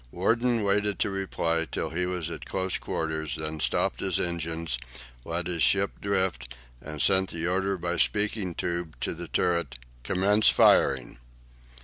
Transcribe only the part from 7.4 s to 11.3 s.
order by speaking tube to the turret, "Commence firing!"